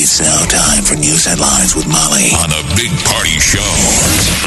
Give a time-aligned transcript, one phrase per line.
[0.00, 3.58] It's now time for news headlines with Molly on a big party show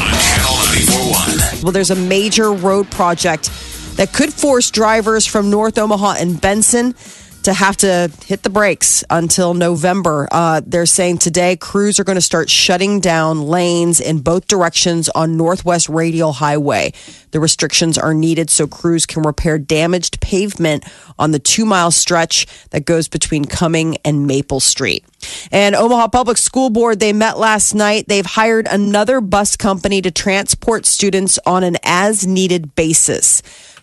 [0.00, 0.56] on Channel
[0.88, 1.62] 941.
[1.62, 3.50] Well, there's a major road project
[3.96, 6.94] that could force drivers from North Omaha and Benson
[7.42, 10.28] to have to hit the brakes until November.
[10.30, 15.08] Uh, they're saying today crews are going to start shutting down lanes in both directions
[15.10, 16.92] on Northwest Radial Highway.
[17.32, 20.84] The restrictions are needed so crews can repair damaged pavement
[21.18, 25.04] on the two mile stretch that goes between Cuming and Maple Street.
[25.50, 28.08] And Omaha Public School Board, they met last night.
[28.08, 33.42] They've hired another bus company to transport students on an as needed basis.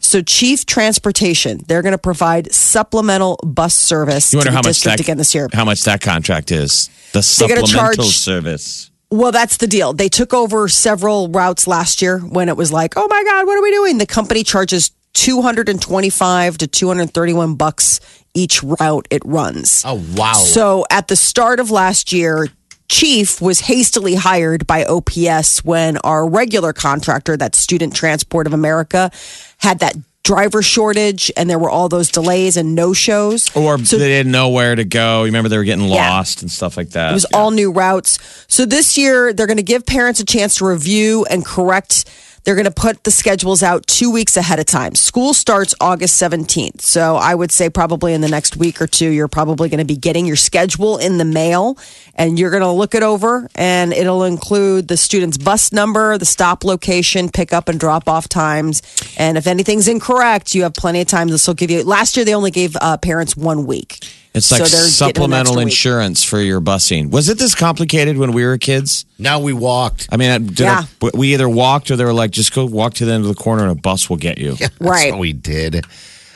[0.10, 4.62] So, Chief Transportation, they're going to provide supplemental bus service You to wonder the how
[4.68, 5.48] much that again this year.
[5.54, 6.90] how much that contract is.
[7.14, 8.90] The They're gonna supplemental charge- service.
[9.12, 9.94] Well, that's the deal.
[9.94, 13.56] They took over several routes last year when it was like, oh my God, what
[13.56, 14.00] are we doing?
[14.00, 18.00] The company charges 225 to 231 bucks
[18.34, 19.84] each route it runs.
[19.86, 20.34] Oh wow!
[20.34, 22.48] So at the start of last year,
[22.90, 29.12] Chief was hastily hired by OPS when our regular contractor, that Student Transport of America,
[29.60, 33.50] had that driver shortage and there were all those delays and no shows.
[33.56, 35.20] Or So- they didn't know where to go.
[35.22, 36.12] You remember they were getting Yeah.
[36.12, 37.12] lost and stuff like that.
[37.12, 38.20] It was all new routes.
[38.48, 42.06] So this year, they're going to give parents a chance to review and correct.
[42.44, 44.96] They're going to put the schedules out two weeks ahead of time.
[44.96, 46.82] School starts August 17th.
[46.82, 49.86] So I would say probably in the next week or two, you're probably going to
[49.86, 51.78] be getting your schedule in the mail
[52.16, 56.26] and you're going to look it over and it'll include the student's bus number, the
[56.26, 58.82] stop location, pick up and drop off times.
[59.18, 61.28] And if anything's incorrect, you have plenty of time.
[61.28, 64.00] This will give you, last year they only gave uh, parents one week.
[64.34, 65.72] It's like So they're getting an supplemental extra week.
[65.74, 67.10] insurance for your busing.
[67.10, 69.06] Was it this complicated when we were kids?
[69.18, 70.08] now we walked.
[70.12, 70.84] I mean, did Yeah.
[71.02, 73.28] a- we either walked or they were like, just go walk to the end of
[73.28, 74.54] the corner and a bus will get you.
[74.60, 75.12] That's Right.
[75.12, 75.84] what we did.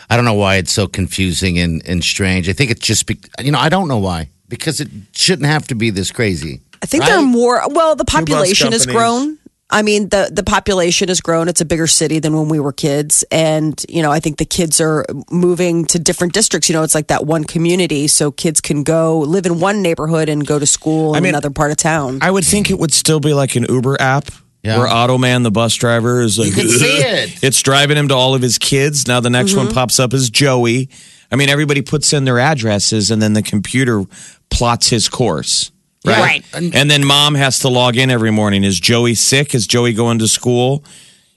[0.09, 2.49] I don't know why it's so confusing and, and strange.
[2.49, 4.29] I think it's just, be, you know, I don't know why.
[4.49, 6.61] Because it shouldn't have to be this crazy.
[6.81, 7.09] I think Right?
[7.11, 7.61] there are more.
[7.69, 9.37] Well, the population has grown.
[9.73, 11.47] I mean, the the population has grown.
[11.49, 14.45] It's a bigger city than when we were kids, and you know, I think the
[14.45, 16.69] kids are moving to different districts.
[16.69, 20.29] You know, it's like that one community, so kids can go live in one neighborhood
[20.29, 22.19] and go to school in mean, another part of town.
[22.21, 24.29] I would think it would still be like an Uber app
[24.63, 24.77] Yeah.
[24.77, 27.43] where Automan, the bus driver, is like, you can see it.
[27.43, 29.07] It's driving him to all of his kids.
[29.07, 29.65] Now the next Mm-hmm.
[29.65, 30.89] one pops up as Joey.
[31.31, 34.03] I mean, everybody puts in their addresses and then the computer
[34.49, 35.71] plots his course.
[36.05, 36.43] Right.
[36.53, 36.73] Right.
[36.75, 38.63] And then mom has to log in every morning.
[38.63, 39.55] Is Joey sick?
[39.55, 40.83] Is Joey going to school?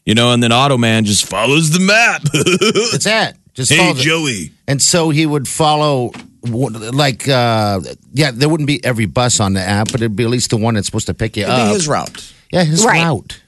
[0.04, 2.22] You know, and then Automan just follows the map.
[2.34, 3.36] It's that.
[3.54, 4.52] Just follow the- Joey.
[4.68, 6.10] And so he would follow,
[6.42, 7.80] like, uh,
[8.12, 10.56] yeah, there wouldn't be every bus on the app, but it'd be at least the
[10.56, 11.72] one that's supposed to pick you It'd be up.
[11.74, 12.32] his route.
[12.52, 13.02] yeah, his Right.
[13.04, 13.40] route.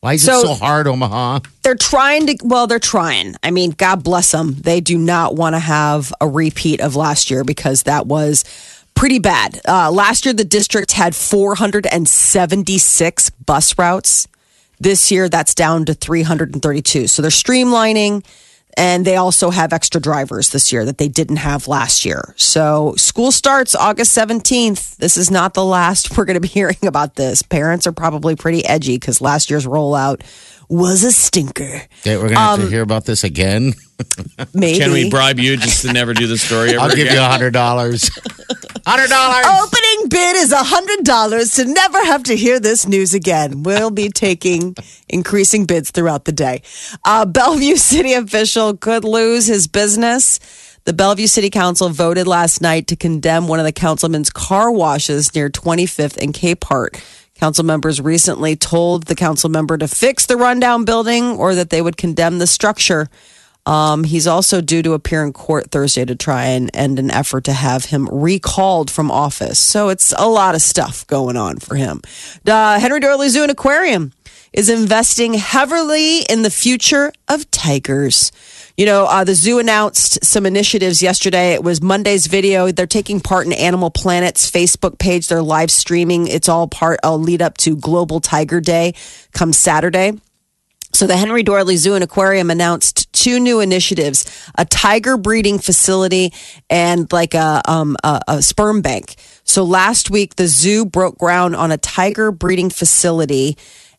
[0.00, 1.40] Why is So- it so hard, Omaha?
[1.62, 2.36] they're trying to.
[2.42, 3.36] Well, they're trying.
[3.42, 4.56] I mean, God bless them.
[4.60, 8.44] They do not want to have a repeat of last year because that was
[8.94, 9.60] pretty bad.
[9.66, 14.28] Uh, last year, the district had 476 bus routes.
[14.80, 17.06] This year, that's down to 332.
[17.06, 18.24] So they're streamlining.
[18.76, 22.34] And they also have extra drivers this year that they didn't have last year.
[22.36, 24.96] So school starts August 17th.
[24.96, 27.42] This is not the last we're going to be hearing about this.
[27.42, 30.22] Parents are probably pretty edgy because last year's rollout
[30.68, 31.82] was a stinker.
[32.00, 33.74] Okay, we're going to have to um, hear about this again.
[34.54, 34.78] Maybe.
[34.78, 37.24] Can we bribe you just to never do the story ever I'll give you a
[37.24, 38.10] hundred dollars.
[38.86, 39.46] Hundred dollars.
[39.46, 43.62] Opening bid is a $100 to never have to hear this news again.
[43.62, 44.76] We'll be taking
[45.08, 46.60] increasing bids throughout the day.
[47.02, 50.38] A Bellevue City official could lose his business.
[50.84, 55.34] The Bellevue City Council voted last night to condemn one of the councilman's car washes
[55.34, 57.02] near 25th and Capehart.
[57.34, 61.82] Council members recently told the council member to fix the rundown building or that they
[61.82, 63.08] would condemn the structure.
[63.66, 67.44] Um, he's also due to appear in court Thursday to try and end an effort
[67.44, 69.58] to have him recalled from office.
[69.58, 72.02] So it's a lot of stuff going on for him.
[72.46, 74.12] Uh, Henry Doorly Zoo and Aquarium
[74.52, 78.30] is investing heavily in the future of tigers.
[78.76, 81.52] You know, uh, the zoo announced some initiatives yesterday.
[81.52, 82.72] It was Monday's video.
[82.72, 85.28] They're taking part in Animal Planet's Facebook page.
[85.28, 86.26] They're live streaming.
[86.26, 88.94] It's all part, a lead up to Global Tiger Day
[89.32, 90.18] come Saturday.
[90.92, 96.32] So the Henry Doorly Zoo and Aquarium announced two new initiatives: a tiger breeding facility
[96.68, 99.16] and like a um, a, a sperm bank.
[99.44, 103.56] So last week, the zoo broke ground on a tiger breeding facility.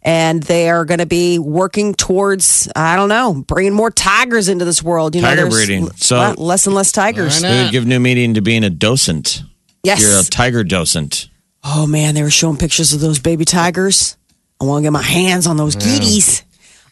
[0.08, 4.64] And they are going to be working towards, I don't know, bringing more tigers into
[4.64, 5.16] this world.
[5.16, 5.90] You know, Tiger there's breeding.
[5.96, 7.42] So- less and less tigers.
[7.42, 9.42] They would give new meaning to being a docent.
[9.84, 10.02] Yes.
[10.02, 11.30] You're a tiger docent.
[11.64, 14.16] Oh man, they were showing pictures of those baby tigers.
[14.62, 16.44] I want to get my hands on those kitties.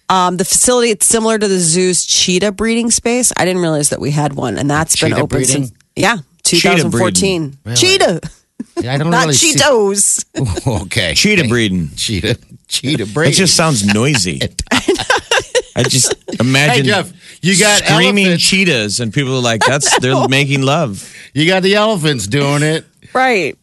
[0.09, 3.31] Um, the facility it's similar to the zoo's cheetah breeding space.
[3.37, 5.65] I didn't realize that we had one, and that's been Cheetah open breeding?
[5.67, 7.57] since yeah, Cheetah 2014.
[7.63, 7.75] Really?
[7.77, 8.19] Cheetah,
[8.81, 10.81] Yeah, I don't not really see- Cheetos.
[10.83, 11.13] okay.
[11.13, 11.89] Cheetah breeding.
[11.95, 12.37] Cheetah.
[12.73, 13.33] Cheetah It breeding.
[13.33, 14.41] just sounds noisy.
[15.75, 17.11] I just imagine Hey, Jeff,
[17.41, 18.43] you got screaming elephants.
[18.45, 22.85] cheetahs, and people are like, "That's they're making love." You got the elephants doing it.
[23.13, 23.57] Right.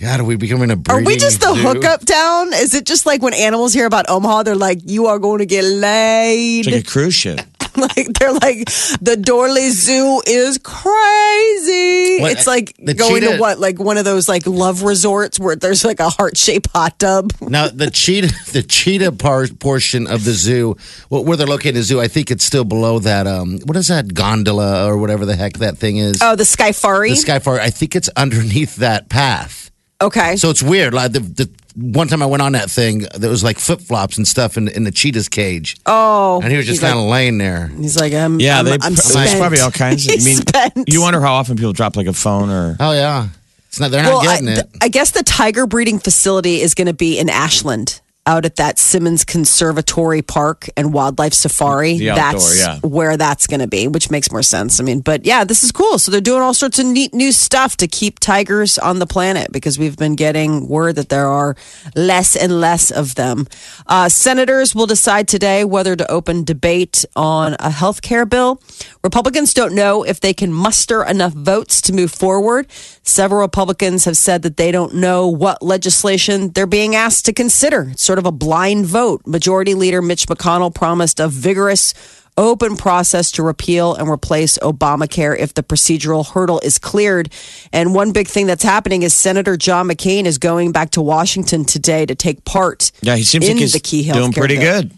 [0.00, 1.60] God, are we becoming a Are we just the zoo?
[1.62, 2.52] hookup town?
[2.52, 5.46] Is it just like when animals hear about Omaha, they're like, "You are going to
[5.46, 7.40] get laid." It's like a cruise ship.
[7.96, 8.64] like they're like
[9.00, 12.20] the Doorly Zoo is crazy.
[12.20, 15.84] What, it's like going to what, like one of those like love resorts where there's
[15.84, 17.32] like a heart shaped hot tub.
[17.48, 20.76] Now the cheetah, the cheetah part portion of the zoo,
[21.10, 22.00] well, where they're located, the zoo.
[22.00, 23.26] I think it's still below that.
[23.26, 26.18] Um, what is that gondola or whatever the heck that thing is?
[26.20, 27.10] Oh, the Skyfari.
[27.10, 27.60] the Skyfari.
[27.60, 29.70] I think it's underneath that path.
[30.02, 30.36] okay.
[30.36, 30.92] So it's weird.
[30.92, 34.16] Like the, the one time I went on that thing, there was like flip flops
[34.16, 37.38] and stuff in, in the cheetah's cage, oh, and he was just kind of laying
[37.38, 37.68] there.
[37.68, 38.40] He's like, I'm.
[38.40, 39.38] Yeah, I'm, they, I'm there's spent.
[39.38, 40.06] probably all kinds.
[40.06, 40.88] Of, I mean, spent.
[40.88, 43.28] you wonder how often people drop like a phone or Oh yeah,
[43.68, 43.90] it's not.
[43.90, 44.68] They're not Well, I, getting it.
[44.80, 48.00] I guess the tiger breeding facility is going to be in Ashland.
[48.26, 51.98] Out at that Simmons Conservatory Park and Wildlife Safari.
[51.98, 52.78] The outdoor, that's yeah.
[52.80, 54.80] where that's going to be, which makes more sense.
[54.80, 55.98] I mean, but yeah, this is cool.
[55.98, 59.52] So they're doing all sorts of neat new stuff to keep tigers on the planet
[59.52, 61.56] because we've been getting word that there are
[61.94, 63.46] less and less of them.
[63.86, 68.60] Uh, senators will decide today whether to open debate on a health care bill.
[69.04, 72.66] Republicans don't know if they can muster enough votes to move forward.
[73.02, 77.90] Several Republicans have said that they don't know what legislation they're being asked to consider.
[77.92, 79.22] It's sort of a blind vote.
[79.26, 81.94] Majority Leader Mitch McConnell promised a vigorous
[82.38, 87.30] open process to repeal and replace Obamacare if the procedural hurdle is cleared.
[87.72, 91.64] And one big thing that's happening is Senator John McCain is going back to Washington
[91.64, 94.92] today to take part yeah, he seems in like he's the key doing pretty good.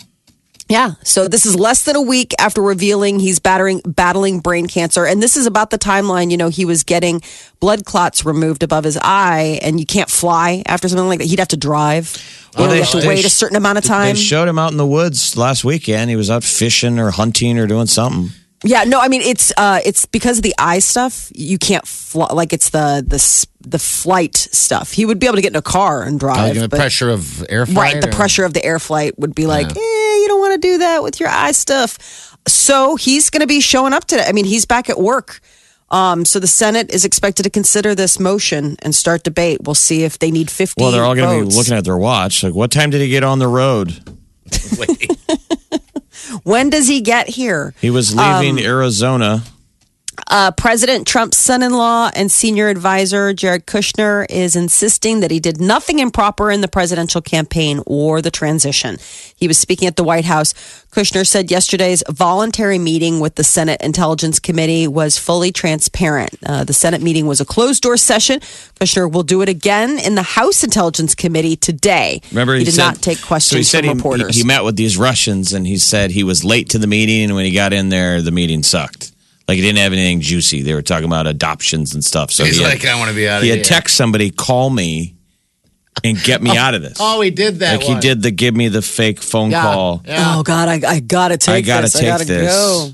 [0.68, 0.92] Yeah.
[1.02, 5.06] So this is less than a week after revealing he's battering, battling brain cancer.
[5.06, 7.22] And this is about the timeline, you know, he was getting
[7.60, 11.26] blood clots removed above his eye and you can't fly after something like that.
[11.26, 12.16] He'd have to drive.
[12.58, 14.14] You know, you have to they wait a certain amount of time.
[14.16, 16.10] They showed him out in the woods last weekend.
[16.10, 18.30] He was out fishing or hunting or doing something.
[18.64, 21.30] Yeah, no, I mean it's uh it's because of the eye stuff.
[21.32, 24.90] You can't fly like it's the the the flight stuff.
[24.92, 26.56] He would be able to get in a car and Oh, drive.
[26.58, 27.94] the but- pressure of air flight.
[27.94, 30.07] Right, the or- pressure of the air flight would be like, eh, you
[30.38, 31.98] don't want to do that with your eye stuff.
[32.46, 34.24] So he's going to be showing up today.
[34.26, 35.40] I mean, he's back at work.
[35.90, 39.60] Um, so the Senate is expected to consider this motion and start debate.
[39.64, 41.96] We'll see if they need 50 Well, they're all going to be looking at their
[41.96, 42.42] watch.
[42.42, 43.98] Like, what time did he get on the road?
[46.42, 47.74] When does he get here?
[47.80, 49.42] He was Um, leaving Arizona.
[50.26, 55.40] Uh, President Trump's son in law and senior advisor, Jared Kushner, is insisting that he
[55.40, 58.98] did nothing improper in the presidential campaign or the transition.
[59.36, 60.52] He was speaking at the White House.
[60.90, 66.30] Kushner said yesterday's voluntary meeting with the Senate Intelligence Committee was fully transparent.
[66.44, 68.40] Uh, the Senate meeting was a closed door session.
[68.80, 72.20] Kushner will do it again in the House Intelligence Committee today.
[72.30, 74.34] Remember, he, he, did said, not take questions so he said from he, reporters.
[74.34, 77.24] He, he met with these Russians and he said he was late to the meeting.
[77.24, 79.12] And when he got in there, the meeting sucked.
[79.48, 80.60] Like he didn't have anything juicy.
[80.62, 82.30] They were talking about adoptions and stuff.
[82.30, 83.56] So He's he had, like, I want to be out of he here.
[83.56, 85.16] had text somebody, call me
[86.04, 86.98] and get me oh, out of this.
[87.00, 87.78] Oh, he did that.
[87.78, 90.02] like he did the give me the fake phone Yeah, call.
[90.06, 90.34] yeah.
[90.36, 91.94] oh, God, I, I got to take I gotta this.
[91.94, 92.54] take I got to this.
[92.54, 92.90] go.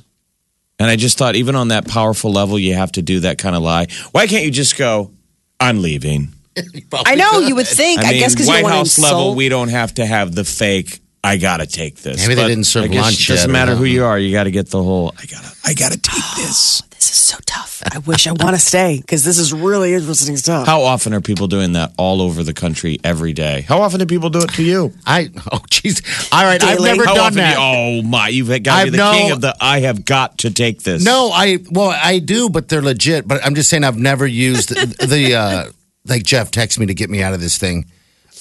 [0.79, 3.55] And I just thought, even on that powerful level, you have to do that kind
[3.57, 3.87] of lie.
[4.13, 5.13] Why can't you just go,
[5.61, 6.29] I'm leaving?
[7.07, 7.49] I know, could.
[7.49, 8.01] you would think.
[8.01, 9.95] I I, mean, guess because you White don't want House to level, we don't have
[9.95, 11.01] to have the fake.
[11.25, 12.19] I gotta take this.
[12.19, 13.93] Maybe they didn't serve I guess lunch It doesn't yet or matter who something.
[13.93, 14.19] you are.
[14.19, 15.13] You got to get the whole.
[15.19, 15.49] I gotta.
[15.65, 16.83] I gotta take this.
[16.91, 17.83] This is so tough.
[17.91, 20.67] I wish I want to stay because this is really interesting stuff.
[20.67, 23.63] How often are people doing that all over the country every day?
[23.63, 24.93] How often do people do it to you?
[25.07, 26.03] I oh jeez.
[26.33, 27.37] All right, I've never How done often?
[27.39, 27.55] that.
[27.57, 28.29] Do you, oh my!
[28.29, 29.57] You've got to be I've the no- king of the.
[29.61, 31.03] I have got to take this.
[31.05, 33.27] No, I well, I do, but they're legit.
[33.27, 34.69] But I'm just saying, I've never used
[35.09, 35.71] the uh,
[36.07, 37.87] like Jeff texted me to get me out of this thing.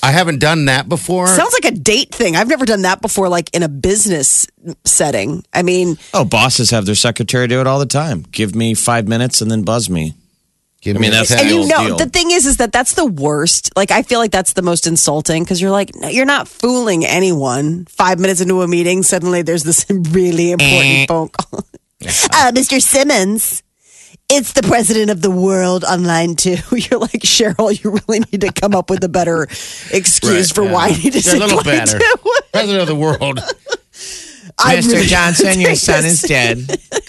[0.03, 1.27] I haven't done that before.
[1.27, 2.35] Sounds like a date thing.
[2.35, 4.45] I've never done that before, like in a business
[4.83, 5.43] setting.
[5.53, 8.25] I mean, Oh, bosses have their secretary do it all the time.
[8.31, 10.13] Give me five minutes and then buzz me.
[10.81, 11.39] Give I mean, me that's tech.
[11.39, 11.97] And you know, deal.
[11.97, 13.71] the thing is, is that that's the worst.
[13.77, 17.05] Like, I feel like that's the most insulting because you're like, no, you're not fooling
[17.05, 17.85] anyone.
[17.85, 21.59] Five minutes into a meeting, suddenly there's this really important phone call.
[22.03, 22.81] uh, Mr.
[22.81, 23.63] Simmons,
[24.29, 26.57] it's the president of the world online too.
[26.71, 29.43] You're like, Cheryl, you really need to come up with a better
[29.91, 31.99] excuse for why you need to Yeah, a little decline better.
[32.51, 33.39] President of the world.
[34.59, 34.91] Mr.
[34.93, 36.59] really Johnson, your son is dead.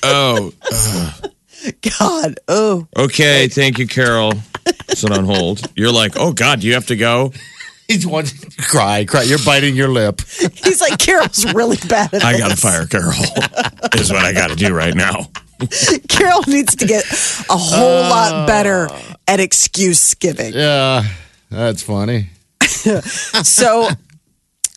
[0.02, 0.52] Oh,
[1.98, 2.38] God.
[2.48, 3.48] Oh, okay.
[3.48, 4.32] Thank you, Carol.
[4.88, 5.60] Sit on hold.
[5.76, 7.32] You're like, oh God, you have to go.
[7.88, 8.24] He's one
[8.58, 9.22] cry, cry.
[9.22, 10.20] You're biting your lip.
[10.22, 12.40] he's like, Carol's really bad at I this.
[12.40, 13.12] gotta fire Carol.
[13.94, 15.26] is what I gotta do right now.
[16.08, 17.04] Carol needs to get
[17.50, 18.88] a whole lot better
[19.26, 20.52] at excuse giving.
[20.54, 21.04] Yeah,
[21.50, 22.28] that's funny.
[23.44, 23.88] So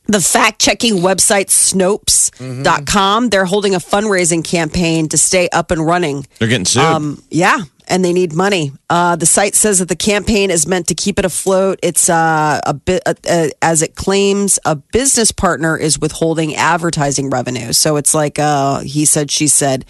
[0.07, 6.25] the fact checking website Snopes.com, they're holding a fundraising campaign to stay up and running.
[6.39, 6.83] They're getting sued.
[6.83, 8.71] Um, yeah, and they need money.
[8.89, 11.79] Uh, the site says that the campaign is meant to keep it afloat.
[11.83, 17.29] It's uh, a bit uh, uh, as it claims a business partner is withholding advertising
[17.29, 17.73] revenue.
[17.73, 19.85] So it's like uh, he said, she said.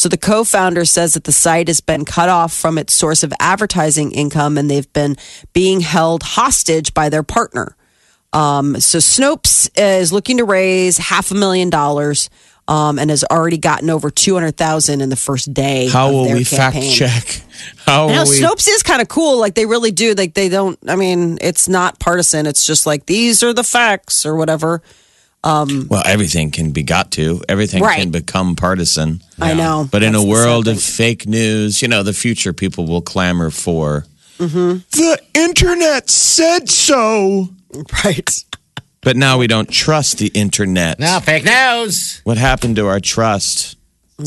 [0.00, 3.34] So the co-founder says that the site has been cut off from its source of
[3.38, 5.18] advertising income, and they've been
[5.52, 7.76] being held hostage by their partner.
[8.32, 12.30] Um, so Snopes is looking to raise half a million dollars.
[12.68, 15.88] Um, and has already gotten over two hundred thousand in the first day.
[15.88, 16.94] How will we campaign.
[16.94, 17.42] fact check?
[17.84, 18.40] How Now, will we?
[18.40, 19.40] Snopes is kind of cool.
[19.40, 20.14] Like they really do.
[20.14, 20.78] Like they don't.
[20.86, 22.46] I mean, it's not partisan.
[22.46, 24.82] It's just like these are the facts or whatever.
[25.42, 27.42] Um, well, everything can be got to.
[27.48, 27.98] Everything Right.
[28.00, 29.22] can become partisan.
[29.40, 29.88] I know.
[29.90, 33.50] But in a world sad of fake news, you know, the future people will clamor
[33.50, 34.04] for.
[34.38, 34.78] Mm-hmm.
[34.90, 37.48] The internet said so.
[38.04, 38.44] right.
[39.02, 40.98] But now we don't trust the internet.
[40.98, 42.20] Now, fake news.
[42.24, 43.76] What happened to our trust?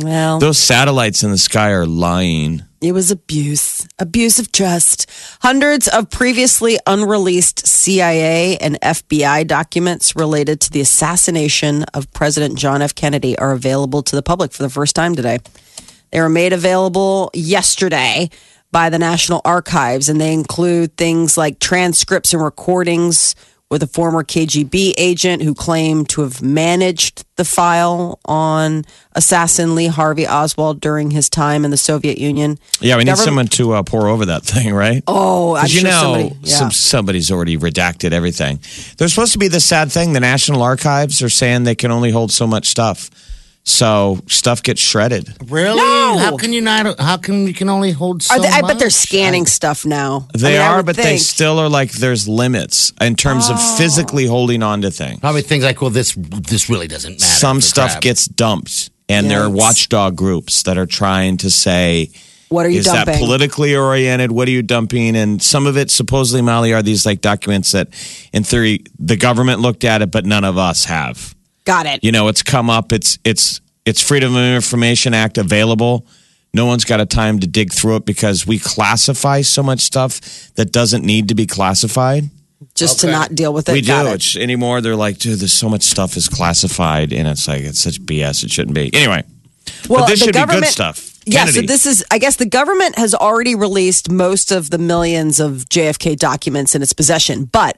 [0.02, 2.64] Well, Those satellites in the sky are lying.
[2.82, 5.10] it was abuse, abuse of trust.
[5.42, 12.82] Hundreds of previously unreleased CIA and FBI documents related to the assassination of President John
[12.82, 12.96] F.
[12.96, 15.38] Kennedy are available to the public for the first time today.
[16.12, 18.30] They were made available yesterday
[18.72, 23.36] by the National Archives, and they include things like transcripts and recordings
[23.74, 29.88] with a former KGB agent who claimed to have managed the file on assassin Lee
[29.88, 32.60] Harvey Oswald during his time in the Soviet Union.
[32.82, 35.02] Yeah, we need someone to uh, pour over that thing, right?
[35.08, 36.36] Oh, Because you sure know, somebody.
[36.44, 36.56] Yeah.
[36.56, 38.60] some, somebody's already redacted everything.
[39.00, 40.14] There's supposed to be this sad thing.
[40.14, 43.10] The National Archives are saying they can only hold so much stuff.
[43.66, 45.34] So stuff gets shredded.
[45.50, 45.78] Really?
[45.78, 46.18] No.
[46.20, 47.00] How can you not?
[47.00, 48.94] How can you can only hold so Are they, I bet they're much?
[48.94, 50.28] scanning stuff now.
[50.36, 53.56] I They mean, are, would but they still are like there's limits in terms of
[53.58, 53.76] Oh.
[53.78, 55.22] physically holding on to things.
[55.22, 57.24] Probably things like, well, this this really doesn't matter.
[57.24, 58.02] Some stuff crap.
[58.02, 62.10] gets dumped, and there are watchdog groups that are trying to say,
[62.50, 63.14] What are you is dumping?
[63.14, 64.34] that politically oriented?
[64.34, 65.16] What are you dumping?
[65.16, 67.88] And some of it supposedly, Molly, are these like documents that,
[68.34, 71.33] in theory, the government looked at it, but none of us have.
[71.66, 72.04] Got it.
[72.04, 72.92] You know, it's come up.
[72.92, 76.06] It's it's it's Freedom of Information Act available.
[76.54, 80.22] No one's got a time to dig through it because we classify so much stuff
[80.56, 82.26] that doesn't need to be classified.
[82.76, 83.74] Just to not deal with it.
[83.74, 83.88] We do.
[83.88, 84.14] Got it.
[84.16, 84.80] It's anymore.
[84.82, 88.44] They're like, dude, there's so much stuff is classified, and it's like it's such BS.
[88.44, 88.94] It shouldn't be.
[88.94, 89.24] Anyway,
[89.90, 91.10] Well, but this the should be good government- stuff.
[91.26, 95.40] Yeah, so this is, I guess the government has already released most of the millions
[95.40, 97.78] of JFK documents in its possession, but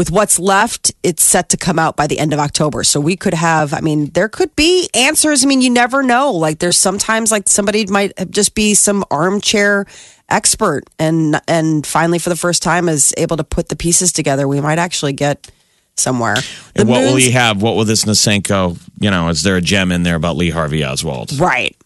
[0.00, 2.82] with what's left, it's set to come out by the end of October.
[2.84, 5.44] So we could have, I mean, there could be answers.
[5.44, 6.32] I mean, you never know.
[6.32, 9.84] Like there's sometimes like somebody might just be some armchair
[10.30, 14.48] expert and and finally for the first time is able to put the pieces together.
[14.48, 15.50] We might actually get
[15.98, 16.36] somewhere.
[16.36, 17.60] The and what will he have?
[17.60, 18.78] What will this Nosenko?
[19.00, 21.38] You know, is there a gem in there about Lee Harvey Oswald?
[21.38, 21.76] Right.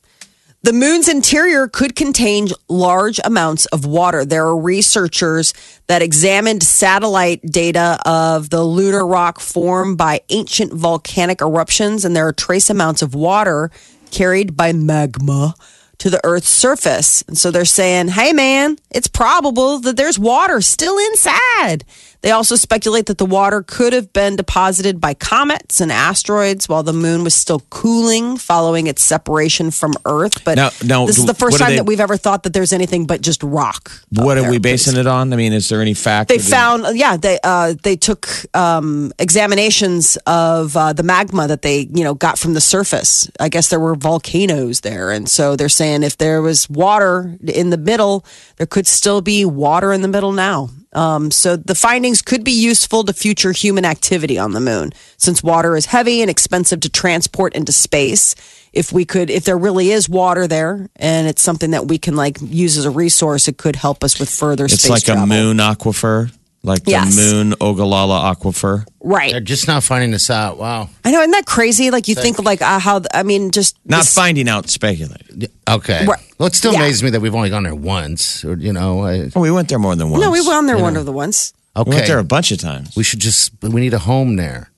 [0.64, 4.24] The moon's interior could contain large amounts of water.
[4.24, 5.52] There are researchers
[5.88, 12.26] that examined satellite data of the lunar rock formed by ancient volcanic eruptions, and there
[12.26, 13.70] are trace amounts of water
[14.10, 15.54] carried by magma
[15.98, 17.20] to the Earth's surface.
[17.28, 21.84] And so they're saying, hey, man, it's probable that there's water still inside.
[22.24, 26.82] They also speculate that the water could have been deposited by comets and asteroids while
[26.82, 30.42] the moon was still cooling following its separation from Earth.
[30.42, 32.72] But Now- now, this is the first time they- that we've ever thought that there's
[32.72, 33.92] anything but just rock.
[34.10, 35.34] What are we basing it on?
[35.34, 36.30] I mean, is there any fact?
[36.30, 41.90] They found, yeah, they uh, they took um, examinations of uh, the magma that they,
[41.92, 43.28] you know, got from the surface.
[43.38, 47.68] I guess there were volcanoes there, and so they're saying if there was water in
[47.68, 48.24] the middle,
[48.56, 50.70] there could still be water in the middle now.
[50.94, 55.42] Um, so the findings could be useful to future human activity on the moon, since
[55.42, 58.34] water is heavy and expensive to transport into space.
[58.74, 62.16] if we could, if there really is water there, and it's something that we can
[62.16, 64.64] like use as a resource, it could help us with further.
[64.64, 65.24] It's space like travel.
[65.24, 66.32] a moon aquifer,
[66.64, 67.14] like Yes.
[67.14, 68.84] the moon Ogallala aquifer.
[69.00, 69.30] right?
[69.30, 70.58] They're just not finding this out.
[70.58, 70.88] Wow.
[71.04, 71.90] I know, isn't that crazy?
[71.90, 75.48] Like you think like uh, how I mean, just Not this- finding out, speculating.
[75.68, 76.04] Okay.
[76.06, 76.20] Right.
[76.38, 76.80] Well, it still Yeah.
[76.80, 78.44] amazes me that we've only gone there once.
[78.44, 80.22] Or, you know, I, Oh, we went there more than once.
[80.24, 81.52] No, we went on there one of the ones.
[81.76, 81.88] okay.
[81.90, 82.96] We went there a bunch of times.
[82.96, 84.70] we should just, we need a home there.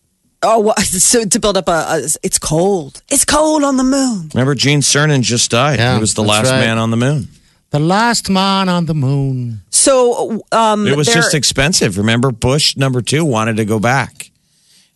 [0.43, 3.03] Oh, well, so to build up a, a, it's cold.
[3.11, 4.31] It's cold on the moon.
[4.35, 5.79] Remember, Gene Cernan just died.
[5.79, 6.61] Yeah, he was the last right.
[6.61, 7.29] man on the moon.
[7.77, 9.61] The last man on the moon.
[9.69, 11.99] So, um, It was just expensive.
[11.99, 14.31] Remember, Bush number two wanted to go back.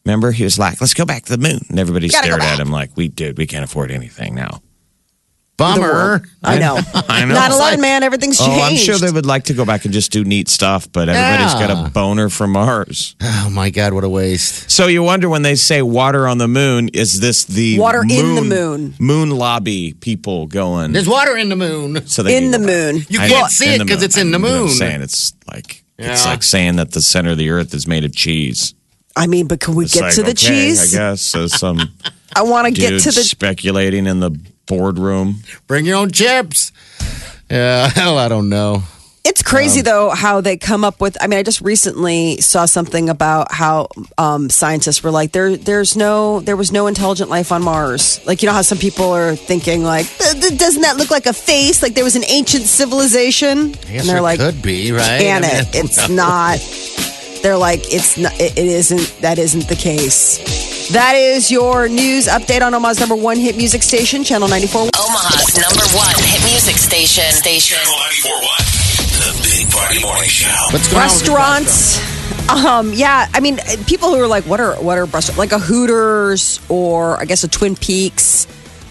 [0.07, 2.71] Remember, he was like, "Let's go back to the moon," and everybody stared at him
[2.71, 4.63] like, "We dude, we can't afford anything now."
[5.61, 6.23] Bummer.
[6.43, 6.79] I know.
[7.09, 7.35] I know.
[7.35, 8.03] Not It's alone, man.
[8.03, 8.63] Everything's Oh, changed.
[8.65, 11.55] I'm sure they would like to go back and just do neat stuff, but everybody's
[11.55, 13.15] got a boner for Mars.
[13.21, 14.71] Oh my God, what a waste.
[14.71, 18.35] So you wonder when they say water on the moon, is this the Water in
[18.37, 18.95] the moon.
[18.99, 20.93] moon lobby people going?
[20.93, 22.07] There's water in the moon.
[22.07, 22.95] so they in the go back?
[22.95, 23.07] moon.
[23.09, 24.05] You I can't know, see it the 'cause moon.
[24.05, 24.69] it's in the I know what I'm moon.
[24.71, 26.31] saying it's like it's Yeah.
[26.31, 28.73] like saying that the center of the earth is made of cheese.
[29.17, 30.95] I mean, but can we It's get like, to the okay, cheese?
[30.95, 31.47] I guess so.
[31.49, 31.79] Some
[32.35, 33.23] I want to dude get to the.
[33.25, 34.31] speculating in the
[34.71, 35.43] boardroom.
[35.67, 36.73] Bring your own chips.
[37.51, 38.83] Yeah, hell, I don't know.
[39.23, 41.19] It's Um, crazy though how they come up with.
[41.21, 45.95] I mean, I just recently saw something about how um, scientists were like, there, there's
[45.95, 48.19] no, there was no intelligent life on Mars.
[48.27, 51.27] Like you know how some people are thinking like, "Th- th- doesn't that look like
[51.27, 51.83] a face?
[51.83, 55.21] Like there was an ancient civilization, I and guess they're there like, could be, right?
[55.21, 55.75] can I mean, it?
[55.77, 56.15] I It's know.
[56.17, 56.59] not.
[57.43, 58.33] They're like, it's not.
[58.41, 59.17] It, it isn't.
[59.21, 60.91] That isn't the case.
[60.93, 64.81] That is your news update on Omaha's number one hit music station, Channel 94.
[64.83, 67.31] Omaha's number one hit music station.
[67.33, 67.79] Station.
[67.79, 68.81] Channel 941.
[69.21, 70.49] The Big Party Morning Show.
[70.73, 72.21] What's going on with restaurants.
[72.51, 75.59] Um, yeah, I mean, people who are like, what are what are restaurants like a
[75.59, 78.47] Hooters or I guess a Twin Peaks.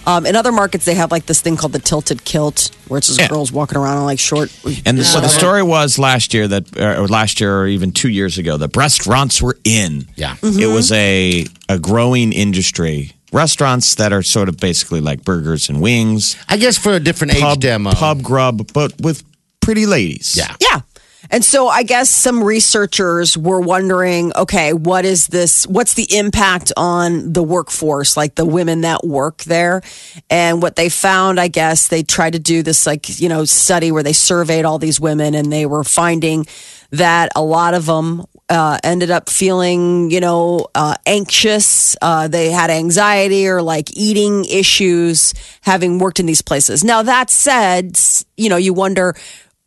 [0.10, 3.08] Um, in other markets, they have like this thing called the tilted kilt, where it's
[3.08, 3.28] just Yeah.
[3.28, 4.52] girls walking around in like short.
[4.86, 8.10] And the, so the story was last year that, or last year, or even two
[8.10, 10.08] years ago, that restaurants were in.
[10.16, 10.36] Yeah.
[10.42, 10.60] Mm-hmm.
[10.60, 13.12] It was a a growing industry.
[13.32, 17.36] Restaurants that are sort of basically like burgers and wings, I guess for a different
[17.36, 17.92] age demo.
[17.92, 19.24] pub grub, but with
[19.62, 20.36] pretty ladies.
[20.36, 20.56] Yeah.
[20.60, 20.82] Yeah.
[21.30, 25.68] And so I guess some researchers were wondering, okay, what is this?
[25.68, 29.82] What's the impact on the workforce, like the women that work there?
[30.30, 33.92] And what they found, I guess, they tried to do this like, you know, study
[33.92, 36.46] where they surveyed all these women and they were finding
[36.92, 41.96] that a lot of them uh, ended up feeling, you know, uh, anxious.
[42.02, 46.84] Uh, they had anxiety or like eating issues having worked in these places.
[46.84, 48.00] Now, that said,
[48.38, 49.16] you know, you wonder,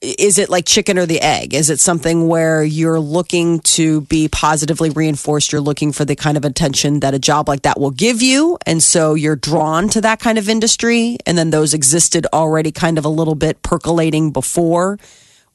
[0.03, 1.55] is it like chicken or the egg?
[1.55, 5.53] Is it something where you're looking to be positively reinforced?
[5.53, 8.59] You're looking for the kind of attention that a job like that will give you.
[8.67, 11.19] And so you're drawn to that kind of industry.
[11.25, 14.99] And then those existed already kind of a little bit percolating before.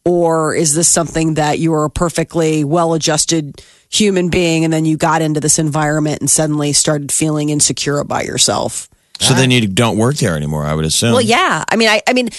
[0.05, 4.85] Or is this something that you were a perfectly well adjusted human being and then
[4.85, 8.87] you got into this environment and suddenly started feeling insecure about yourself?
[9.19, 11.13] So then you don't work there anymore, I would assume.
[11.13, 11.65] Well, yeah.
[11.67, 12.29] I mean, I, I mean,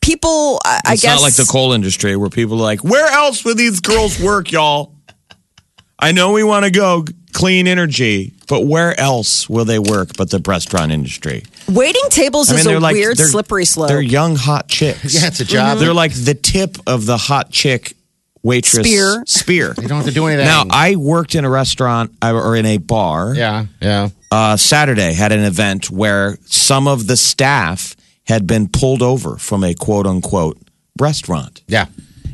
[0.00, 1.16] people, I, I It's guess.
[1.16, 4.50] not like the coal industry where people are like, where else would these girls work,
[4.52, 4.94] y'all?
[5.98, 10.30] I know we want to go clean energy, but where else will they work but
[10.30, 11.44] the restaurant industry?
[11.68, 13.88] Waiting tables I mean, is they're a like weird they're- slippery slope.
[13.88, 15.14] They're young, hot chicks.
[15.14, 15.78] Yeah, it's a job.
[15.78, 17.94] They're like the tip of the hot chick
[18.42, 19.22] waitress Spear.
[19.26, 19.74] Spear.
[19.80, 20.46] You don't have to do anything.
[20.46, 23.34] Now, I worked in a restaurant uh, or in a bar.
[23.34, 24.08] yeah, yeah.
[24.32, 27.94] Uh, Saturday had an event where some of the staff
[28.30, 30.56] had been pulled over from a quote unquote
[30.98, 31.62] restaurant.
[31.68, 31.86] Yeah.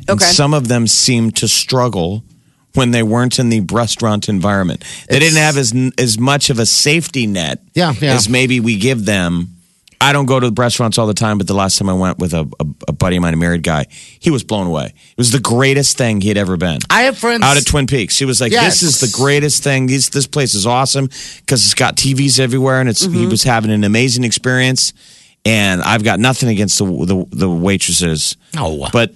[0.07, 0.25] And Okay.
[0.25, 2.23] some of them seemed to struggle
[2.75, 4.83] when they weren't in the restaurant environment.
[5.09, 8.13] They didn't have as as much of a safety net Yeah, yeah.
[8.15, 9.49] as maybe we give them.
[9.99, 12.33] I don't go to restaurants all the time, but the last time I went with
[12.35, 13.87] a, a, a buddy of mine, a married guy,
[14.19, 14.85] he was blown away.
[14.93, 16.77] It was the greatest thing he had ever been.
[16.91, 18.15] I have friends out at Twin Peaks.
[18.19, 18.79] He was like, Yes.
[18.79, 19.87] "This is the greatest thing.
[19.87, 21.07] This this place is awesome
[21.41, 23.29] because it's got TVs everywhere, and it's he Mm-hmm.
[23.31, 24.93] was having an amazing experience."
[25.47, 28.87] And I've got nothing against the the, the waitresses, No.
[28.91, 29.13] but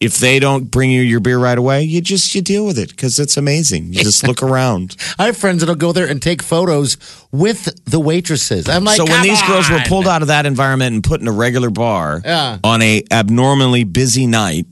[0.00, 2.88] if they don't bring you your beer right away, you just you deal with it
[2.88, 3.92] because it's amazing.
[3.92, 4.96] You just look around.
[5.18, 6.96] I have friends that'll go there and take photos
[7.30, 8.66] with the waitresses.
[8.68, 11.20] I'm like, so when "Come these girls were pulled out of that environment and put
[11.20, 12.58] in a regular bar Yeah.
[12.64, 14.66] on a abnormally busy night,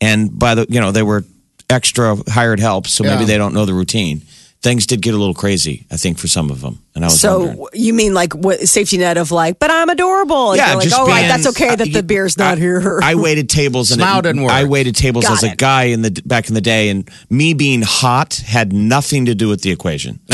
[0.00, 1.24] and by the you know they were
[1.70, 3.26] extra hired help, so maybe Yeah.
[3.26, 4.22] they don't know the routine.
[4.60, 5.86] Things did get a little crazy.
[5.90, 7.56] I think for some of them, and I was wondering.
[7.56, 10.48] So you mean like what safety net of like, but I'm adorable.
[10.48, 13.00] Like, Yeah, you're like, just oh right, that's okay that the beer's not I, here.
[13.02, 14.52] I waited tables and Smile it- didn't work.
[14.52, 17.54] I waited tables Got as a guy in the back in the day, and me
[17.54, 20.20] being hot had nothing to do with the equation.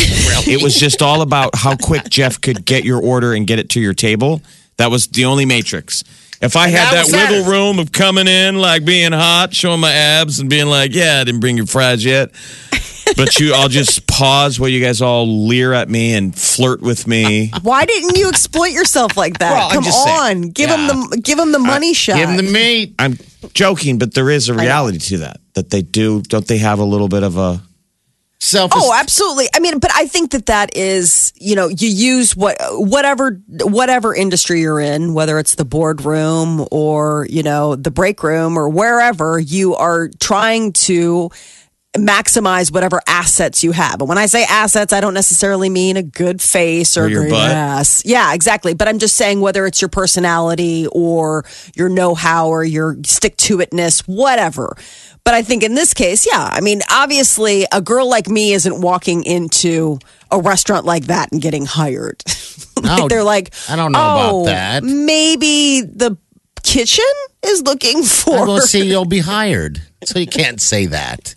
[0.47, 3.71] It was just all about how quick Jeff could get your order and get it
[3.71, 4.43] to your table.
[4.77, 6.05] That was the only matrix.
[6.43, 7.31] If I had that that, was that.
[7.31, 11.21] wiggle room of coming in, like being hot, showing my abs, and being like, "Yeah,
[11.21, 12.31] I didn't bring your fries yet,"
[13.17, 17.07] but you, I'll just pause while you guys all leer at me and flirt with
[17.07, 17.51] me.
[17.63, 19.53] Why didn't you exploit yourself like that?
[19.53, 20.51] Well, I'm Come just on, saying.
[20.51, 22.17] give him the give him the money shot.
[22.17, 22.95] Give him the meat.
[22.99, 23.19] I'm
[23.53, 25.41] joking, but there is a reality to that.
[25.55, 26.23] That they do.
[26.23, 27.63] Don't they have a little bit of a?
[28.41, 28.73] Self.
[28.75, 29.47] Oh, absolutely.
[29.55, 34.15] I mean, but I think that that is, you know, you use what whatever whatever
[34.15, 39.39] industry you're in, whether it's the boardroom or, you know, the break room or wherever,
[39.39, 41.31] you are trying to
[41.97, 44.01] maximize whatever assets you have.
[44.01, 47.29] And when I say assets, I don't necessarily mean a good face or, Or your
[47.29, 47.51] butt.
[47.51, 48.03] ass.
[48.05, 48.75] Yeah, exactly.
[48.75, 51.45] But I'm just saying whether it's your personality or
[51.77, 54.77] your know-how or your stick-to-itness, whatever.
[55.25, 56.49] But I think in this case, yeah.
[56.53, 59.99] I mean, obviously, a girl like me isn't walking into
[60.31, 62.23] a restaurant like that and getting hired.
[62.77, 66.19] like No, they're like, I don't know about "Oh, that." Maybe the
[66.63, 67.05] kitchen
[67.47, 68.47] is looking for.
[68.47, 71.35] Well, see, you'll be hired, so you can't say that.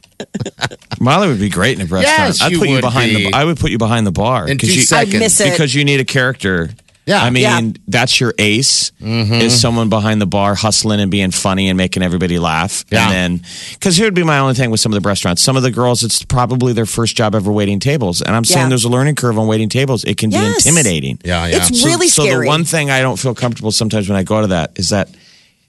[0.99, 2.05] Molly would be great in a restaurant.
[2.27, 3.23] Yes, I'd you put you would behind be.
[3.25, 3.33] the.
[3.33, 5.15] I would put you behind the bar In two you, seconds.
[5.15, 5.51] I miss it.
[5.51, 6.69] because you need a character.
[7.05, 7.23] Yeah.
[7.23, 7.61] I mean Yeah.
[7.87, 12.37] that's your ace is someone behind the bar hustling and being funny and making everybody
[12.37, 12.83] laugh.
[12.91, 13.03] Yeah.
[13.09, 15.41] And then because here would be my only thing with some of the restaurants.
[15.41, 18.65] Some of the girls, it's probably their first job ever waiting tables, and I'm saying
[18.65, 18.69] Yeah.
[18.69, 20.03] there's a learning curve on waiting tables.
[20.03, 21.17] It can be intimidating.
[21.23, 21.57] Yeah, yeah.
[21.57, 22.45] It's So- really so, scary.
[22.45, 25.07] the one thing I don't feel comfortable sometimes when I go to that is that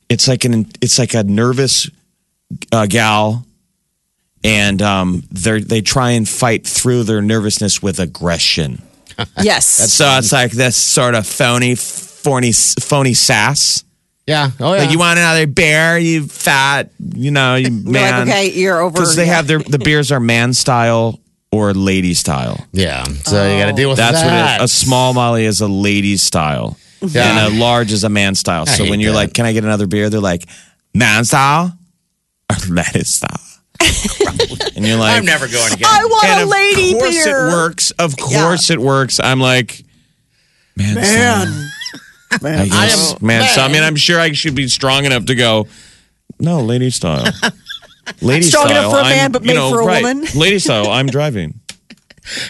[0.08, 1.88] it's like an it's like a nervous
[2.72, 3.46] uh, gal,
[4.44, 8.82] and um, they they try and fight through their nervousness with aggression.
[9.42, 9.66] yes.
[9.92, 13.82] So it's like this sort of phony, phony, phony sass.
[14.26, 14.50] Yeah.
[14.60, 14.80] Oh, yeah.
[14.82, 18.28] Like you want another beer, you fat, you know, you You're man.
[18.28, 18.92] like, okay, you're over.
[18.92, 19.36] Because they yeah.
[19.36, 21.18] have their the beers are man style
[21.50, 22.64] or lady style.
[22.72, 23.04] yeah.
[23.04, 24.12] So you got to deal with that.
[24.12, 24.60] That's what that.
[24.60, 24.70] it is.
[24.70, 27.46] A small Molly is a lady style, Yeah.
[27.46, 28.64] and a large is a man style.
[28.68, 29.16] I so hate when you're that.
[29.16, 30.44] like, "Can I get another beer?" They're like,
[30.94, 31.72] "Man style
[32.50, 33.40] or lady style,"
[33.80, 35.86] and you're like, I'm never going again.
[35.88, 37.48] I want and a of lady course beer.
[37.48, 37.90] it works.
[37.92, 39.20] Of course it works.
[39.20, 39.84] I'm like,
[40.76, 41.70] man, man.
[42.42, 42.60] man.
[42.60, 43.48] I guess, am- man.
[43.54, 43.82] So I mean.
[43.82, 45.66] I'm sure I should be strong enough to go.
[46.40, 47.24] No, lady style.
[48.22, 48.78] Lady Strong style.
[48.88, 50.02] enough for a man, I'm- but you made know, for a right.
[50.02, 50.26] woman.
[50.34, 50.88] Lady style.
[50.90, 51.60] I'm driving.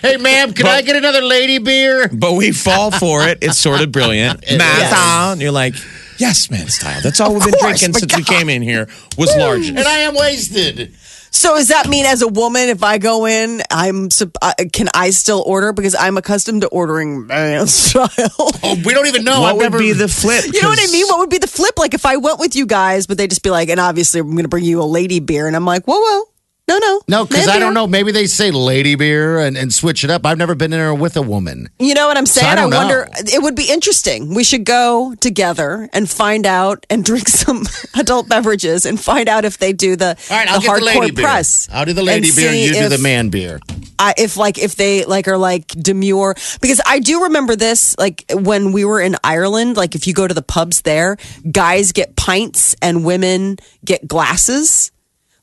[0.02, 2.08] Hey, ma'am, can But- I get another lady beer?
[2.12, 3.38] But we fall for it.
[3.42, 4.44] It's sort of brilliant.
[4.56, 4.88] man is.
[4.88, 5.32] style.
[5.32, 5.74] And you're like,
[6.18, 7.00] yes, man style.
[7.02, 9.68] That's all we've been course, drinking my since we came in here was large.
[9.68, 10.94] And I am wasted.
[11.30, 14.08] So does that mean, as a woman, if I go in, I'm
[14.42, 18.08] uh, can I still order because I'm accustomed to ordering man style?
[18.60, 19.40] Oh, we don't even know.
[19.42, 20.44] what I've would never be the flip?
[20.46, 21.06] You know what I mean?
[21.06, 21.78] What would be the flip?
[21.78, 24.30] Like if I went with you guys, but they'd just be like, and obviously I'm
[24.32, 26.22] going to bring you a lady beer, and I'm like, whoa, whoa,
[26.68, 27.86] no, no, No, because I don't know.
[27.86, 30.26] Maybe they say lady beer and, and switch it up.
[30.26, 31.70] I've never been in there with a woman.
[31.78, 32.46] You know what I'm saying?
[32.46, 33.06] I don't wonder.
[33.06, 33.20] know.
[33.32, 34.34] It would be interesting.
[34.34, 37.64] We should go together and find out and drink some
[37.98, 40.84] adult beverages and find out if they do the All right, I'll the get the
[40.84, 41.24] lady hardcore beer.
[41.24, 41.68] press.
[41.72, 42.52] I'll do the lady and beer.
[42.52, 43.60] You do the man beer.
[43.98, 48.24] I, if like if they like are like demure because I do remember this like
[48.32, 51.16] when we were in Ireland like if you go to the pubs there
[51.50, 54.92] guys get pints and women get glasses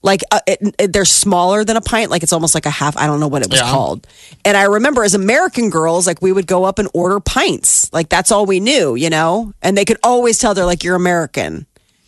[0.05, 2.09] like uh, it, it- they're smaller than a pint.
[2.11, 3.69] Like it's almost like a half I don't know what it was Yeah.
[3.69, 4.07] called.
[4.45, 7.91] And I remember as American girls like we would go up and order pints.
[7.91, 9.53] Like that's all we knew you know?
[9.61, 11.65] And they could always tell they're like you're American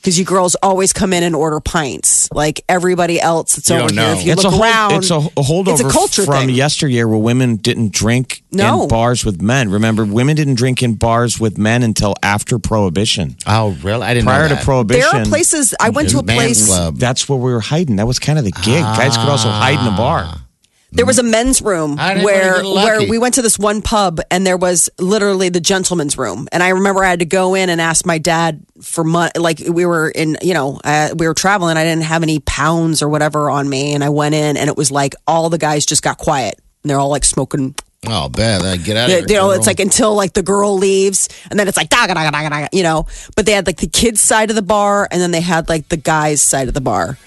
[0.08, 3.89] because you girls always come in and order pints like everybody else that's You over
[3.89, 5.89] don't here if you it's look a hold, around It's a, a holdover it's a
[5.89, 6.50] culture from thing.
[6.56, 8.84] yesteryear where women didn't drink No.
[8.84, 9.70] in bars with men.
[9.70, 13.36] Remember, women didn't drink in bars with men until after Prohibition.
[13.46, 14.04] Oh, really?
[14.08, 14.63] I didn't Prior know to that.
[14.63, 16.65] Prohibition, There are places I went to a place.
[16.67, 16.96] club.
[17.00, 17.98] that's where we were hiding.
[17.98, 18.82] That was kind of the gig.
[18.84, 20.22] Guys could also hide in a bar.
[20.24, 20.43] Ah.
[20.91, 22.15] There was a men's room where
[22.54, 22.86] wanna get lucky.
[23.04, 26.47] where we went to this one pub and there was literally the gentleman's room.
[26.52, 29.32] And I remember I had to go in and ask my dad for money.
[29.38, 31.76] Like we were in, you know, uh, we were traveling.
[31.76, 34.78] I didn't have any pounds or whatever on me, and I went in and it
[34.78, 36.56] was like all the guys just got quiet.
[36.84, 37.76] And they're all like smoking
[38.08, 38.62] Oh, bad.
[38.62, 39.38] Uh, Get out of you here.
[39.41, 39.52] know, girl.
[39.52, 42.69] it's like until like the girl leaves, and then it's like daga daga daga daga,
[42.71, 43.08] you know.
[43.36, 45.89] But they had like the kids' side of the bar, and then they had like
[45.89, 47.17] the guys' side of the bar,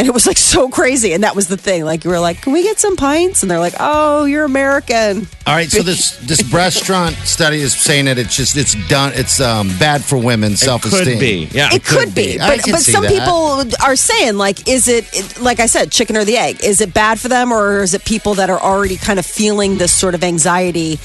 [0.00, 1.12] And it was like so crazy.
[1.12, 1.84] And that was the thing.
[1.84, 3.42] Like, you were like, can we get some pints?
[3.42, 5.26] And they're like, oh, you're American.
[5.46, 9.40] All right, so this this restaurant study is saying that it's just it's done it's
[9.42, 11.04] um, bad for women self esteem.
[11.04, 11.48] Could be.
[11.52, 11.68] Yeah.
[11.70, 13.12] It could be, I but can but see some that.
[13.12, 16.64] people are saying like, is it it- like I said, chicken or the egg?
[16.64, 19.76] Is it bad for them, or is it people that are already kind of feeling
[19.76, 20.98] this sort of anxiety,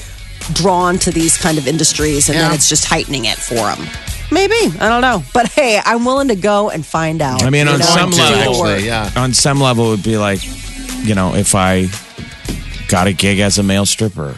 [0.54, 3.86] drawn to these kind of industries, and then it's just heightening it for them?
[4.32, 7.42] Maybe I don't know, but hey, I'm willing to go and find out.
[7.44, 9.10] I mean, you on know, some do level, actually, yeah.
[9.16, 10.40] on some level, it would be like,
[11.06, 11.86] you know, if I
[12.88, 14.34] got a gig as a male stripper.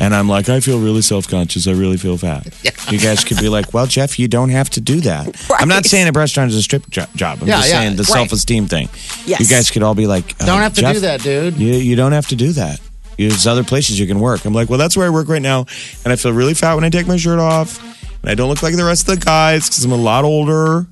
[0.00, 1.68] And I'm like, I feel really self conscious.
[1.68, 2.46] I really feel fat.
[2.90, 5.50] You guys could be like, well, Jeff, you don't have to do that.
[5.58, 7.38] I'm not saying a restaurant is a strip jo- job.
[7.40, 8.06] I'm Yeah, just yeah, saying the right.
[8.12, 8.90] self esteem thing.
[9.24, 9.40] Yes.
[9.40, 11.56] You guys could all be like, uh, Don't have to Jeff, do that, dude.
[11.56, 12.78] You, you don't have to do that.
[13.16, 14.44] There's other places you can work.
[14.44, 15.64] I'm like, well, that's where I work right now.
[16.04, 17.80] And I feel really fat when I take my shirt off.
[18.24, 20.78] And I don't look like the rest of the guys because I'm a lot older.
[20.78, 20.86] And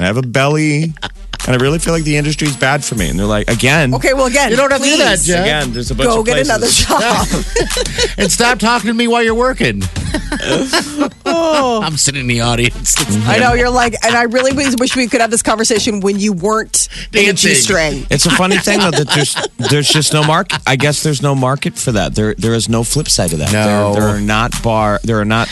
[0.00, 0.94] I have a belly.
[1.46, 3.10] And I really feel like the industry is bad for me.
[3.10, 5.40] And they're like, again, Okay, well, again, You don't have to do that, please Jeff.
[5.44, 6.48] again, there's a bunch of things.
[6.48, 6.86] Go of get places.
[6.90, 8.14] another job.
[8.18, 9.82] And stop talking to me while you're working.
[11.30, 11.82] Oh.
[11.82, 12.94] I'm sitting in the audience.
[13.28, 16.32] I know you're like, and I really wish we could have this conversation when you
[16.32, 17.50] weren't in a Dancing.
[17.50, 18.06] G-string.
[18.10, 19.34] It's a funny thing though that there's
[19.70, 20.60] there's just no market.
[20.66, 22.14] I guess there's no market for that.
[22.14, 23.52] There there is no flip side to that.
[23.52, 23.92] No.
[23.92, 25.00] There, there are not bar.
[25.04, 25.48] There are not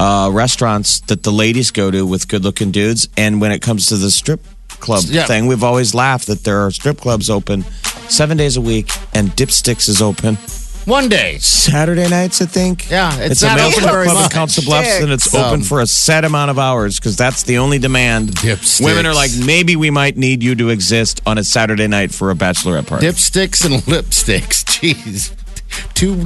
[0.00, 3.08] uh, restaurants that the ladies go to with good looking dudes.
[3.16, 4.40] And when it comes to the strip
[4.80, 5.24] club Yeah.
[5.26, 7.64] thing, we've always laughed that there are strip clubs open
[8.08, 10.36] seven days a week and Dipsticks is open
[10.84, 11.38] One day.
[11.38, 12.42] Saturday nights.
[12.42, 12.90] I think.
[12.90, 14.28] Yeah, it's a not male open strip very club in.
[14.30, 17.56] Council Bluffs, and it's Um, open for a set amount of hours because that's the
[17.56, 18.32] only demand.
[18.36, 18.84] Dipsticks.
[18.84, 22.30] Women are like, maybe we might need you to exist on a Saturday night for
[22.30, 23.06] a bachelorette party.
[23.06, 24.62] Dipsticks and lipsticks.
[24.74, 25.32] Jeez.
[25.94, 26.22] Two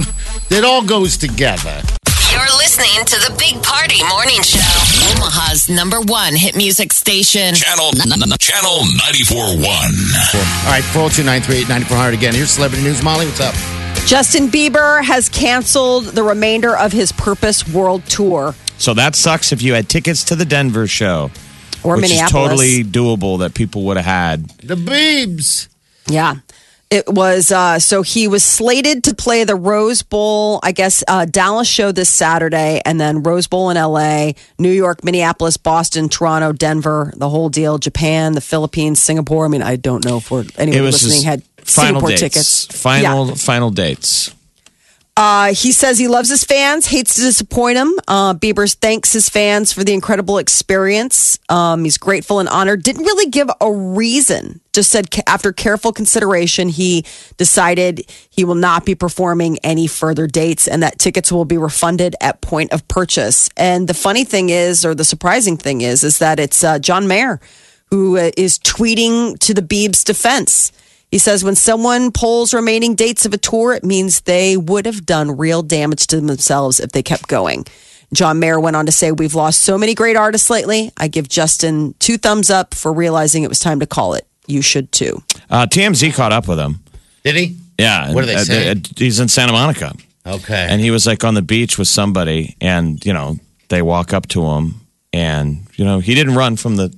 [0.49, 1.81] it all goes together.
[2.39, 4.59] You're listening to the Big Party Morning Show.
[5.11, 7.53] Omaha's number one hit music station.
[7.53, 9.59] Channel Channel 94.1.
[10.65, 12.33] All right, 402 938 9400 again.
[12.33, 13.03] Here's celebrity news.
[13.03, 13.53] Molly, what's up?
[14.07, 18.55] Justin Bieber has canceled the remainder of his Purpose World Tour.
[18.77, 21.31] So that sucks if you had tickets to the Denver show,
[21.83, 22.31] Or which is Minneapolis.
[22.49, 24.47] totally doable that people would have had.
[24.59, 25.67] The Beebs.
[26.07, 26.35] Yeah.
[26.91, 31.25] It was uh, so he was slated to play the Rose Bowl, I guess, uh,
[31.25, 36.51] Dallas show this Saturday, and then Rose Bowl in LA, New York, Minneapolis, Boston, Toronto,
[36.51, 39.45] Denver, the whole deal, Japan, the Philippines, Singapore.
[39.45, 42.21] I mean, I don't know if anyone listening had final Singapore dates.
[42.21, 42.65] tickets.
[42.81, 43.33] Final Yeah.
[43.35, 44.31] final dates.
[45.19, 47.93] Uh, he says he loves his fans, hates to disappoint them.
[48.07, 51.37] Uh, Bieber thanks his fans for the incredible experience.
[51.49, 52.83] Um, he's grateful and honored.
[52.83, 54.61] Didn't really give a reason.
[54.71, 57.03] Just said after careful consideration, he
[57.35, 62.15] decided he will not be performing any further dates and that tickets will be refunded
[62.21, 63.49] at point of purchase.
[63.57, 67.09] And the funny thing is, or the surprising thing is, is that it's uh, John
[67.09, 67.41] Mayer
[67.89, 70.71] who uh, is tweeting to the Beebs' defense.
[71.11, 75.05] He says when someone polls remaining dates of a tour, it means they would have
[75.05, 77.65] done real damage to themselves if they kept going.
[78.13, 80.91] John Mayer went on to say, We've lost so many great artists lately.
[80.97, 84.27] I give Justin two thumbs up for realizing it was time to call it.
[84.47, 85.21] You should too.
[85.49, 86.79] Uh, TMZ caught up with him.
[87.23, 87.57] Did he?
[87.77, 88.13] Yeah.
[88.13, 88.71] What did they uh, say?
[88.71, 89.93] uh, he's in Santa Monica.
[90.25, 90.67] Okay.
[90.69, 93.37] And he was like on the beach with somebody, and you know
[93.69, 94.81] they walk up to him,
[95.13, 96.93] and you know he didn't run from the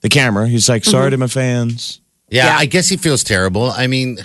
[0.00, 0.48] the camera.
[0.48, 2.00] He's like, "Sorry to my fans."
[2.32, 2.56] Yeah, Yeah.
[2.58, 3.70] I guess he feels terrible.
[3.70, 4.18] I mean,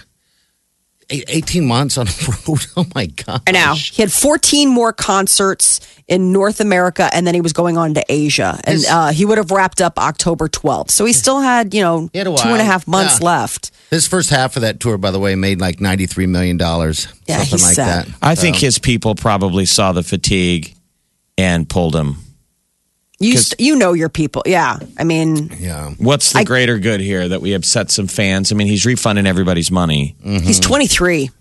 [1.09, 2.65] 18 months on the road.
[2.75, 3.41] Oh my God.
[3.47, 3.73] I know.
[3.75, 8.03] He had 14 more concerts in North America, and then he was going on to
[8.09, 8.59] Asia.
[8.65, 10.91] And His- uh, he would have wrapped up October 12th.
[10.91, 12.65] So he still had, you know, He had a two and a while.
[12.65, 13.25] half months Yeah.
[13.27, 13.71] left.
[13.89, 16.57] His first half of that tour, by the way, made like $93 million.
[16.59, 18.05] Yeah, something he's like sad.
[18.07, 18.13] that.
[18.21, 20.75] I think his people probably saw the fatigue
[21.37, 22.17] and pulled him.
[23.19, 24.43] You, 'Cause- st- you know your people.
[24.45, 24.77] Yeah.
[24.99, 25.91] I mean, Yeah.
[25.97, 28.51] What's the I- greater good here that we upset some fans?
[28.51, 30.15] I mean, he's refunding everybody's money.
[30.23, 31.31] He's 23.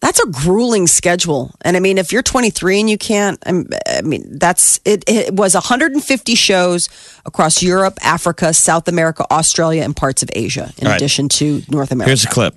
[0.00, 1.50] That's a grueling schedule.
[1.60, 3.68] And I mean, if you're 23 and you can't, I'm-
[4.02, 5.04] mean, that's it.
[5.06, 6.88] It was 150 shows
[7.26, 10.96] across Europe, Africa, South America, Australia, and parts of Asia, in All right.
[10.96, 12.08] addition to North America.
[12.08, 12.54] Here's a clip.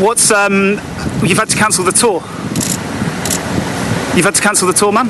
[0.00, 0.78] What's um?
[1.24, 2.20] You've had to cancel the tour.
[4.14, 5.08] You've had to cancel the tour, man.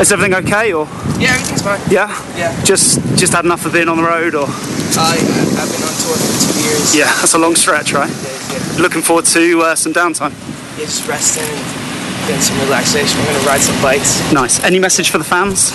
[0.00, 0.86] Is everything okay, or
[1.18, 1.80] Yeah, everything's fine.
[1.90, 2.08] yeah?
[2.36, 2.52] Yeah.
[2.64, 6.16] Just just had enough of being on the road, or Uh, I've been on tour
[6.16, 6.94] for two years.
[6.94, 8.10] yeah, that's a long stretch, right?
[8.10, 8.82] Yeah, yeah.
[8.82, 10.32] Looking forward to uh, some downtime.
[10.78, 11.60] Yeah, just resting and
[12.26, 13.18] getting some relaxation.
[13.20, 14.20] We're gonna ride some bikes.
[14.32, 14.62] Nice.
[14.64, 15.70] Any message for the fans?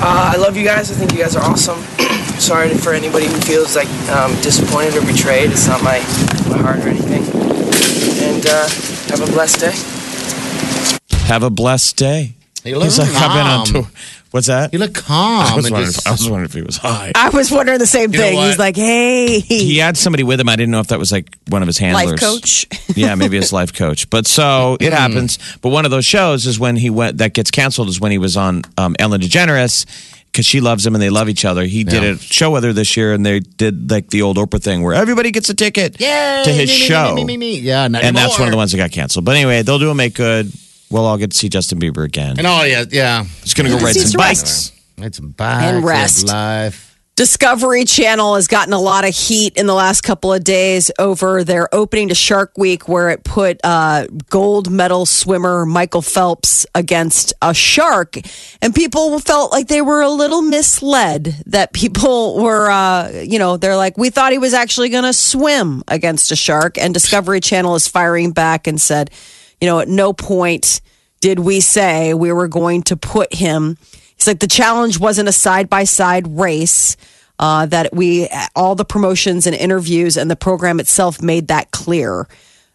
[0.00, 0.90] Uh, I love you guys.
[0.90, 1.78] I think you guys are awesome.
[2.38, 5.50] Sorry for anybody who feels like um, disappointed or betrayed.
[5.52, 5.98] It's not my
[6.50, 7.22] my heart or anything.
[8.28, 8.68] And uh,
[9.12, 9.74] have a blessed day.
[11.28, 12.32] Have a blessed day.
[12.64, 13.46] He He's learned like, I've been
[13.80, 13.92] on tour
[14.32, 14.72] What's that?
[14.72, 15.46] You look calm.
[15.46, 17.12] I was, and wondering just- if, I was wondering if he was high.
[17.14, 18.38] I was wondering the same You know thing.
[18.38, 20.48] He's like, hey, He had somebody with him.
[20.48, 22.12] I didn't know if that was like one of his handlers.
[22.12, 22.66] life coach.
[22.96, 24.08] yeah, maybe his life coach.
[24.08, 25.38] But so it happens.
[25.60, 28.16] But one of those shows is when he went that gets canceled is when he
[28.16, 29.84] was on um, Ellen DeGeneres
[30.32, 31.64] because she loves him and they love each other.
[31.64, 34.62] He did a show with her this year and they did like the old Oprah
[34.62, 37.14] thing where everybody gets a ticket Yay, to his me, me, me, show.
[37.14, 37.58] Me, me, me, me.
[37.58, 38.56] Yeah, not and that's one of the anymore.
[38.60, 39.26] ones that got canceled.
[39.26, 40.50] But anyway, they'll do a make good.
[40.92, 42.38] We'll all get to see Justin Bieber again.
[42.38, 43.24] And oh yeah, yeah.
[43.42, 44.72] He's going to go ride some needs to bikes.
[44.98, 46.28] It's bikes And rest.
[46.28, 46.90] life.
[47.14, 51.44] Discovery Channel has gotten a lot of heat in the last couple of days over
[51.44, 57.34] their opening to Shark Week, where it put uh, gold medal swimmer Michael Phelps against
[57.42, 58.16] a shark.
[58.62, 63.58] And people felt like they were a little misled that people were, uh, you know,
[63.58, 66.78] they're like, we thought he was actually going to swim against a shark.
[66.78, 69.10] And Discovery Channel is firing back and said,
[69.62, 70.80] you know, at no point
[71.20, 73.78] did we say we were going to put him.
[74.16, 76.96] He's like, the challenge wasn't a side by side race.
[77.38, 82.28] Uh, that we, all the promotions and interviews and the program itself made that clear.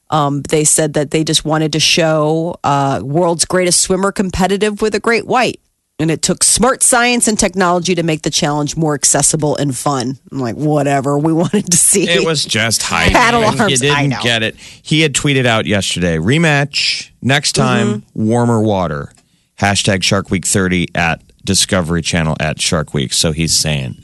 [0.10, 4.96] Um, they said that they just wanted to show uh, world's greatest swimmer competitive with
[4.96, 5.62] a great white.
[6.00, 10.20] And it took smart science and technology to make the challenge more accessible and fun.
[10.32, 11.18] I'm like, whatever.
[11.18, 12.08] We wanted to see.
[12.08, 13.12] It was just hype.
[13.12, 13.68] Paddle You arms, I
[14.02, 14.20] didn't know.
[14.22, 14.56] get it.
[14.58, 18.28] He had tweeted out yesterday rematch next time, Mm-hmm.
[18.28, 19.12] warmer water.
[19.60, 23.12] Hashtag Shark Week 30 at Discovery Channel at Shark Week.
[23.12, 23.96] So he's saying,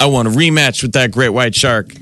[0.00, 1.92] I want a rematch with that great white shark.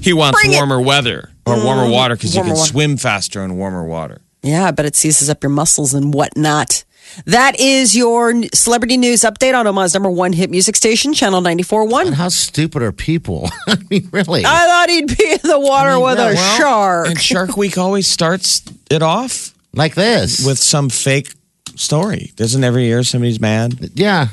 [0.00, 0.56] He wants Bring it.
[0.56, 2.70] warmer weather or warmer water because you can water.
[2.70, 4.22] swim faster in warmer water.
[4.42, 6.84] Yeah, but it seizes up your muscles and whatnot.
[7.26, 12.06] That is your celebrity news update on Omaha's number one hit music station, Channel 94.1.
[12.06, 13.50] And how stupid are people?
[13.68, 14.44] I mean, really?
[14.46, 17.08] I thought he'd be in the water with a Well, shark.
[17.08, 20.44] And Shark Week always starts it off like this.
[20.46, 21.32] with some fake
[21.76, 22.32] story.
[22.36, 23.90] Doesn't every year somebody's mad?
[23.94, 24.28] yeah,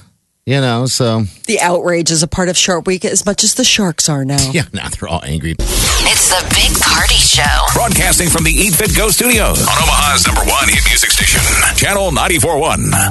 [0.45, 0.85] you know.
[0.85, 4.23] So The outrage is a part of Shark Week as much as the sharks are
[4.25, 4.49] now.
[4.51, 5.55] yeah, now they're all angry.
[5.59, 7.43] It's the Big Party Show.
[7.73, 11.41] Broadcasting from the Eat Fit Go studios on Omaha's number one hit music station,
[11.75, 12.91] Channel 94.1.